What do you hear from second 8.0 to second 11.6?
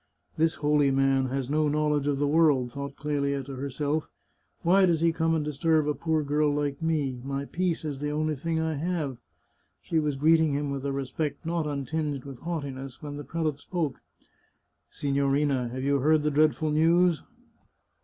only thing I have!" She was greeting him with a respect